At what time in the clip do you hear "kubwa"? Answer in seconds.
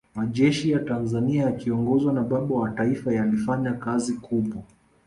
4.13-4.63